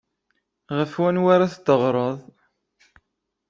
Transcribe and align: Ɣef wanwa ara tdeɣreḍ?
Ɣef 0.77 0.91
wanwa 1.01 1.29
ara 1.35 1.53
tdeɣreḍ? 1.53 2.19